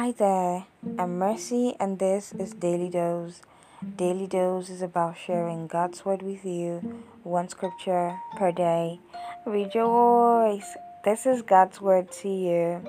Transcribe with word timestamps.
Hi 0.00 0.12
there, 0.12 0.64
I'm 0.96 1.18
Mercy, 1.18 1.74
and 1.80 1.98
this 1.98 2.32
is 2.38 2.52
Daily 2.52 2.88
Dose. 2.88 3.42
Daily 3.96 4.28
Dose 4.28 4.70
is 4.70 4.80
about 4.80 5.16
sharing 5.18 5.66
God's 5.66 6.04
Word 6.04 6.22
with 6.22 6.44
you, 6.44 7.02
one 7.24 7.48
scripture 7.48 8.16
per 8.36 8.52
day. 8.52 9.00
Rejoice! 9.44 10.76
This 11.04 11.26
is 11.26 11.42
God's 11.42 11.80
Word 11.80 12.12
to 12.22 12.28
you. 12.28 12.80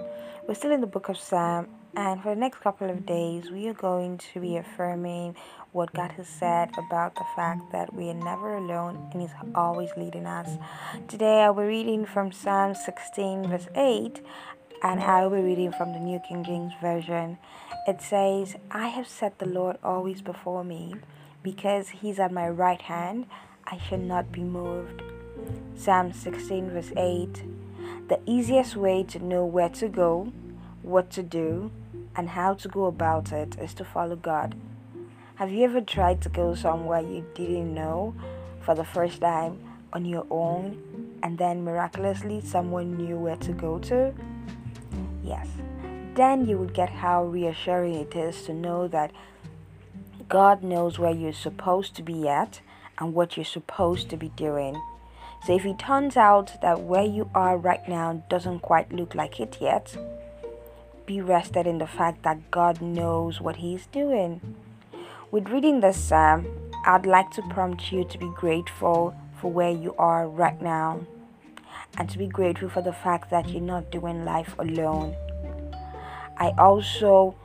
We're 0.48 0.54
still 0.54 0.72
in 0.72 0.82
the 0.82 0.94
book 0.96 1.10
of 1.10 1.18
Psalm, 1.18 1.70
and 1.96 2.22
for 2.22 2.36
the 2.36 2.40
next 2.40 2.60
couple 2.60 2.92
of 2.92 3.08
days, 3.08 3.50
we 3.50 3.68
are 3.70 3.74
going 3.74 4.20
to 4.32 4.40
be 4.40 4.58
affirming 4.58 5.36
what 5.72 5.92
God 5.94 6.12
has 6.12 6.28
said 6.28 6.70
about 6.78 7.16
the 7.16 7.26
fact 7.36 7.72
that 7.72 7.92
we 7.92 8.12
are 8.12 8.14
never 8.14 8.58
alone 8.58 9.10
and 9.12 9.22
He's 9.24 9.34
always 9.56 9.90
leading 9.98 10.28
us. 10.28 10.60
Today, 11.08 11.42
I'll 11.42 11.56
be 11.56 11.64
reading 11.64 12.06
from 12.06 12.32
Psalm 12.32 12.76
16, 12.76 13.48
verse 13.48 13.68
8, 13.76 14.22
and 14.82 15.02
I 15.02 15.26
will 15.26 15.38
be 15.38 15.44
reading 15.44 15.72
from 15.72 15.92
the 15.92 16.00
New 16.00 16.20
King 16.20 16.44
James 16.44 16.74
Version. 16.82 17.38
It 17.88 18.02
says, 18.02 18.56
I 18.72 18.88
have 18.88 19.08
set 19.08 19.40
the 19.40 19.46
Lord 19.46 19.78
always 19.84 20.22
before 20.22 20.64
me, 20.64 20.96
because 21.44 21.90
he's 21.90 22.20
at 22.20 22.32
my 22.32 22.48
right 22.48 22.82
hand, 22.82 23.26
I 23.66 23.78
shall 23.78 24.00
not 24.00 24.32
be 24.32 24.42
moved. 24.42 25.02
Psalm 25.76 26.14
16, 26.14 26.70
verse 26.70 26.92
8. 26.96 27.44
The 28.08 28.20
easiest 28.26 28.76
way 28.76 29.04
to 29.04 29.20
know 29.20 29.46
where 29.46 29.70
to 29.70 29.88
go, 29.88 30.32
what 30.82 31.10
to 31.12 31.24
do, 31.24 31.72
and 32.16 32.30
how 32.30 32.54
to 32.56 32.68
go 32.68 32.86
about 32.86 33.32
it 33.32 33.58
is 33.60 33.74
to 33.76 33.86
follow 33.86 34.16
God. 34.16 34.56
Have 35.36 35.52
you 35.52 35.64
ever 35.64 35.82
tried 35.82 36.22
to 36.22 36.30
go 36.30 36.56
somewhere 36.56 37.02
you 37.02 37.26
didn't 37.34 37.74
know 37.74 38.14
for 38.62 38.76
the 38.76 38.84
first 38.84 39.22
time 39.22 39.60
on 39.94 40.06
your 40.06 40.26
own, 40.30 41.18
and 41.24 41.38
then 41.38 41.64
miraculously 41.64 42.42
someone 42.42 42.98
knew 42.98 43.18
where 43.18 43.38
to 43.38 43.52
go 43.52 43.80
to? 43.80 44.14
Yes. 45.30 45.48
Then 46.16 46.48
you 46.48 46.58
would 46.58 46.74
get 46.74 46.90
how 46.90 47.24
reassuring 47.24 47.94
it 47.94 48.16
is 48.16 48.44
to 48.46 48.54
know 48.54 48.88
that 48.88 49.12
God 50.28 50.64
knows 50.64 50.98
where 50.98 51.14
you're 51.14 51.34
supposed 51.34 51.96
to 51.96 52.04
be 52.04 52.28
at 52.28 52.62
and 52.98 53.14
what 53.14 53.38
you're 53.38 53.46
supposed 53.46 54.10
to 54.10 54.18
be 54.18 54.30
doing. 54.30 54.82
So 55.46 55.56
if 55.56 55.66
it 55.66 55.78
turns 55.78 56.18
out 56.18 56.60
that 56.64 56.82
where 56.82 57.06
you 57.06 57.30
are 57.36 57.58
right 57.58 57.88
now 57.88 58.24
doesn't 58.28 58.60
quite 58.60 58.92
look 58.92 59.14
like 59.14 59.40
it 59.40 59.58
yet, 59.62 59.96
be 61.06 61.22
rested 61.22 61.68
in 61.68 61.78
the 61.78 61.88
fact 61.88 62.24
that 62.24 62.52
God 62.52 62.82
knows 62.82 63.40
what 63.40 63.58
He's 63.58 63.86
doing. 63.86 64.42
With 65.32 65.50
reading 65.50 65.80
this 65.80 65.98
psalm, 65.98 66.48
I'd 66.86 67.06
like 67.06 67.30
to 67.32 67.44
prompt 67.44 67.92
you 67.92 68.04
to 68.04 68.18
be 68.18 68.32
grateful 68.36 69.16
for 69.40 69.52
where 69.52 69.72
you 69.72 69.94
are 69.98 70.28
right 70.28 70.60
now 70.60 71.02
and 71.98 72.10
to 72.10 72.18
be 72.18 72.28
grateful 72.28 72.70
for 72.70 72.82
the 72.82 72.94
fact 72.94 73.30
that 73.30 73.50
you're 73.50 73.62
not 73.62 73.92
doing 73.92 74.26
life 74.26 74.56
alone. 74.58 75.16
I 76.38 76.54
also 76.58 77.36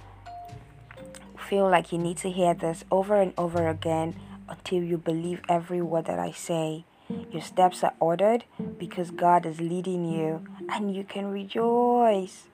feel 1.48 1.68
like 1.68 1.92
you 1.92 1.98
need 1.98 2.16
to 2.18 2.30
hear 2.30 2.54
this 2.54 2.84
over 2.90 3.20
and 3.20 3.34
over 3.36 3.68
again 3.68 4.14
until 4.48 4.82
you 4.82 4.98
believe 4.98 5.40
every 5.48 5.82
word 5.82 6.06
that 6.06 6.18
I 6.18 6.30
say. 6.30 6.84
Your 7.30 7.42
steps 7.42 7.84
are 7.84 7.94
ordered 8.00 8.44
because 8.78 9.10
God 9.10 9.44
is 9.44 9.60
leading 9.60 10.04
you 10.04 10.46
and 10.70 10.94
you 10.94 11.04
can 11.04 11.26
rejoice. 11.26 12.44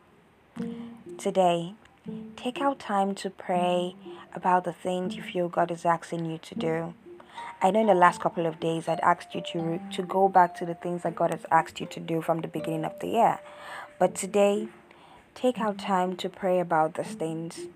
Today, 1.18 1.74
take 2.36 2.60
out 2.60 2.78
time 2.78 3.14
to 3.16 3.30
pray 3.30 3.94
about 4.34 4.64
the 4.64 4.72
things 4.72 5.14
you 5.14 5.22
feel 5.22 5.48
God 5.48 5.70
is 5.70 5.84
asking 5.84 6.24
you 6.24 6.38
to 6.38 6.54
do. 6.54 6.94
I 7.62 7.70
know 7.70 7.80
in 7.80 7.88
the 7.88 7.94
last 7.94 8.22
couple 8.22 8.46
of 8.46 8.58
days 8.58 8.88
I'd 8.88 9.00
asked 9.00 9.34
you 9.34 9.42
to 9.52 9.78
to 9.92 10.02
go 10.02 10.28
back 10.28 10.54
to 10.56 10.64
the 10.64 10.74
things 10.74 11.02
that 11.02 11.14
God 11.14 11.30
has 11.30 11.44
asked 11.50 11.78
you 11.78 11.86
to 11.88 12.00
do 12.00 12.22
from 12.22 12.40
the 12.40 12.48
beginning 12.48 12.86
of 12.86 12.98
the 13.00 13.08
year. 13.08 13.38
But 13.98 14.14
today, 14.14 14.68
take 15.34 15.60
out 15.60 15.76
time 15.78 16.16
to 16.16 16.30
pray 16.30 16.58
about 16.58 16.94
these 16.94 17.14
things. 17.14 17.66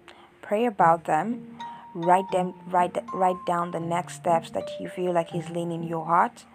Pray 0.40 0.64
about 0.64 1.04
them. 1.04 1.58
Write 1.94 2.30
them 2.32 2.54
write 2.66 2.96
write 3.12 3.44
down 3.46 3.72
the 3.72 3.80
next 3.80 4.14
steps 4.14 4.50
that 4.52 4.70
you 4.80 4.88
feel 4.88 5.12
like 5.12 5.28
he's 5.28 5.50
laying 5.50 5.70
in 5.70 5.82
your 5.82 6.06
heart. 6.06 6.46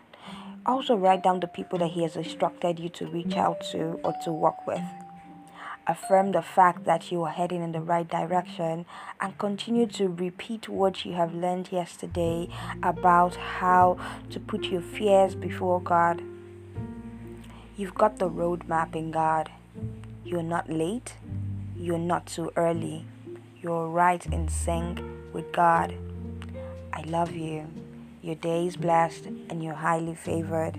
Also 0.66 0.96
write 0.96 1.22
down 1.22 1.40
the 1.40 1.48
people 1.48 1.78
that 1.78 1.92
he 1.92 2.02
has 2.02 2.16
instructed 2.16 2.80
you 2.80 2.90
to 2.90 3.06
reach 3.06 3.38
out 3.38 3.62
to 3.72 4.00
or 4.04 4.14
to 4.24 4.32
work 4.32 4.66
with 4.66 4.82
affirm 5.88 6.32
the 6.32 6.42
fact 6.42 6.86
that 6.86 7.12
you 7.12 7.24
are 7.24 7.32
heading 7.32 7.64
in 7.64 7.72
the 7.72 7.82
right 7.82 8.08
direction 8.08 8.86
and 9.20 9.38
continue 9.38 9.88
to 9.88 10.08
repeat 10.08 10.70
what 10.70 11.06
you 11.06 11.14
have 11.14 11.34
learned 11.34 11.72
yesterday 11.72 12.48
about 12.84 13.36
how 13.36 13.98
to 14.30 14.40
put 14.40 14.66
your 14.66 14.82
fears 14.82 15.36
before 15.36 15.82
God. 15.82 16.22
You've 17.76 17.96
got 17.96 18.20
the 18.20 18.30
roadmap 18.30 18.96
in 18.96 19.12
God. 19.12 19.52
You're 20.24 20.44
not 20.44 20.70
late, 20.70 21.16
you're 21.76 21.98
not 21.98 22.28
too 22.28 22.52
early. 22.56 23.06
You're 23.62 23.90
right 23.90 24.26
in 24.26 24.48
sync 24.48 25.02
with 25.34 25.52
God. 25.52 25.94
I 26.94 27.02
love 27.02 27.36
you. 27.36 27.68
Your 28.22 28.36
day 28.36 28.68
is 28.68 28.78
blessed 28.78 29.26
and 29.26 29.64
you're 29.64 29.74
highly 29.74 30.16
favored. 30.16 30.78